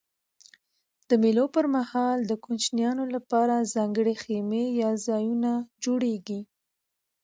د 1.09 1.11
مېلو 1.23 1.45
پر 1.55 1.65
مهال 1.75 2.17
د 2.25 2.31
کوچنيانو 2.45 3.03
له 3.13 3.19
پاره 3.29 3.57
ځانګړي 3.73 4.15
خیمې 4.23 4.65
یا 4.81 4.91
ځایونه 5.07 5.51
جوړېږي. 5.83 6.41